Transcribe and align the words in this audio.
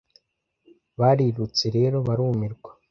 Barirutse 0.99 1.65
rero 1.77 1.97
barumirwa, 2.07 2.71